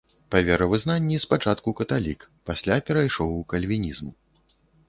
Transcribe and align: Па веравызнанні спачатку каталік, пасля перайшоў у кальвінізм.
Па 0.35 0.39
веравызнанні 0.47 1.19
спачатку 1.25 1.75
каталік, 1.81 2.25
пасля 2.51 2.81
перайшоў 2.89 3.39
у 3.39 3.47
кальвінізм. 3.55 4.13